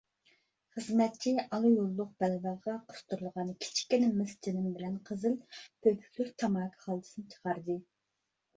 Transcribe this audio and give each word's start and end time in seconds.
خىزمەتچى 0.77 1.33
ئالا 1.43 1.71
يوللۇق 1.73 2.15
بەلۋېغىغا 2.23 2.75
قىستۇرۇلغان 2.95 3.53
كىچىككىنە 3.67 4.09
مىس 4.17 4.35
چىلىم 4.49 4.73
بىلەن 4.81 4.97
قىزىل 5.13 5.39
پۆپۈكلۈك 5.59 6.35
تاماكا 6.45 6.85
خالتىسىنى 6.89 7.31
چىقاردى. 7.37 7.81